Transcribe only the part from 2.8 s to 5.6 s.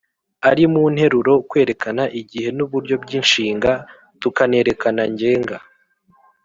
by’inshinga, tukanerekana ngenga.